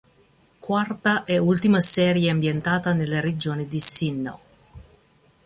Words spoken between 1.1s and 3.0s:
e ultima serie ambientata